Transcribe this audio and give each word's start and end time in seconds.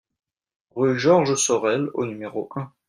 Rue 0.73 0.97
Georges 0.97 1.35
Sorel 1.35 1.91
au 1.93 2.07
numéro 2.07 2.49
un 2.55 2.73